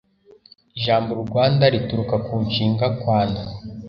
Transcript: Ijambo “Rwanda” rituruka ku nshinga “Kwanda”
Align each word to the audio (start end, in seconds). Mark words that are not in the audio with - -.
Ijambo 0.77 1.11
“Rwanda” 1.29 1.63
rituruka 1.73 2.15
ku 2.25 2.33
nshinga 2.45 2.85
“Kwanda” 2.99 3.41